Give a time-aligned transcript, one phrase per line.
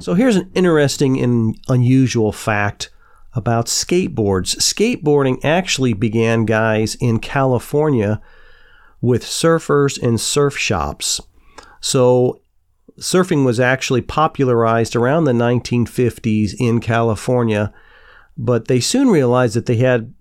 [0.00, 2.90] So here's an interesting and unusual fact
[3.34, 4.56] about skateboards.
[4.56, 8.20] Skateboarding actually began, guys, in California
[9.00, 11.20] with surfers and surf shops.
[11.80, 12.42] So
[12.98, 17.72] surfing was actually popularized around the 1950s in California,
[18.36, 20.14] but they soon realized that they had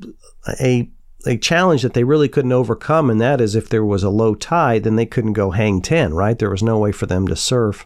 [0.60, 0.90] a
[1.26, 4.36] a challenge that they really couldn't overcome, and that is if there was a low
[4.36, 6.38] tide, then they couldn't go hang 10, right?
[6.38, 7.86] There was no way for them to surf.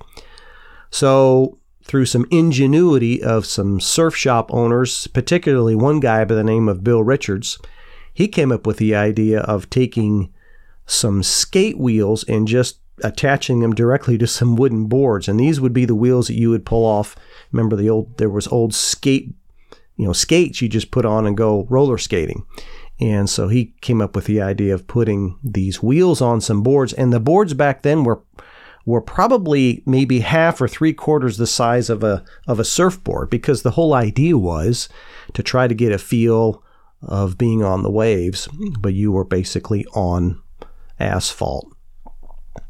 [0.90, 6.68] So, through some ingenuity of some surf shop owners, particularly one guy by the name
[6.68, 7.58] of Bill Richards,
[8.14, 10.32] he came up with the idea of taking
[10.86, 15.28] some skate wheels and just attaching them directly to some wooden boards.
[15.28, 17.16] And these would be the wheels that you would pull off.
[17.52, 19.34] Remember the old, there was old skate,
[19.96, 22.46] you know, skates you just put on and go roller skating.
[23.02, 26.94] And so he came up with the idea of putting these wheels on some boards.
[26.94, 28.22] And the boards back then were
[28.86, 33.62] were probably maybe half or three quarters the size of a of a surfboard because
[33.62, 34.90] the whole idea was
[35.34, 36.64] to try to get a feel
[37.02, 38.48] of being on the waves,
[38.80, 40.42] but you were basically on
[41.00, 41.71] asphalt.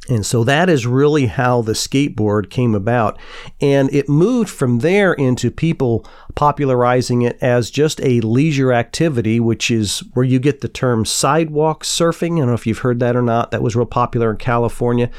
[0.09, 3.19] And so that is really how the skateboard came about.
[3.59, 9.71] And it moved from there into people popularizing it as just a leisure activity, which
[9.71, 12.35] is where you get the term sidewalk surfing.
[12.35, 13.51] I don't know if you've heard that or not.
[13.51, 15.09] That was real popular in California.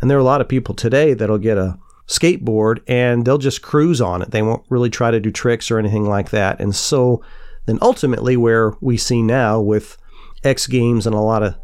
[0.00, 3.62] And there are a lot of people today that'll get a skateboard and they'll just
[3.62, 4.32] cruise on it.
[4.32, 6.60] They won't really try to do tricks or anything like that.
[6.60, 7.22] And so
[7.66, 9.96] then ultimately, where we see now with
[10.42, 11.56] X Games and a lot of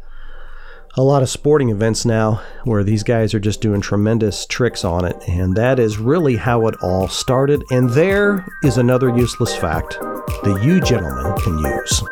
[0.97, 5.05] a lot of sporting events now where these guys are just doing tremendous tricks on
[5.05, 5.15] it.
[5.27, 7.63] And that is really how it all started.
[7.69, 12.03] And there is another useless fact that you gentlemen can use.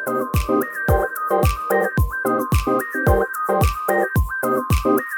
[4.86, 5.15] Thank you.